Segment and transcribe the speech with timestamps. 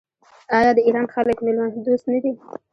[0.57, 2.31] آیا د ایران خلک میلمه دوست نه دي؟